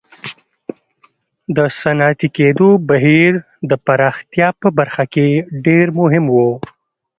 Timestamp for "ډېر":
5.65-5.87